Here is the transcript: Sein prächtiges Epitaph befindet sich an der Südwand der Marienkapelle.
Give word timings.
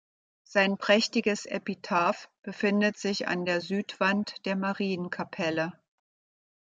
Sein 0.41 0.79
prächtiges 0.79 1.45
Epitaph 1.45 2.27
befindet 2.41 2.97
sich 2.97 3.27
an 3.27 3.45
der 3.45 3.61
Südwand 3.61 4.43
der 4.47 4.55
Marienkapelle. 4.55 5.79